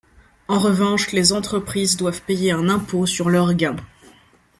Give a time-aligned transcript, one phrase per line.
[0.47, 3.75] En revanche, les entreprises doivent payer un impôt sur leurs gains.